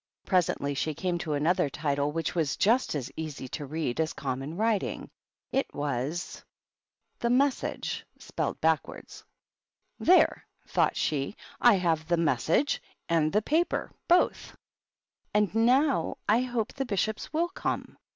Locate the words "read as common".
3.67-4.57